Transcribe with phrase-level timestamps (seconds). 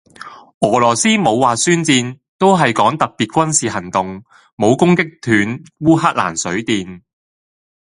[0.61, 4.23] 俄羅斯冇話宣戰,都係講特別軍事行動，
[4.57, 7.03] 冇攻擊斷烏克蘭水電。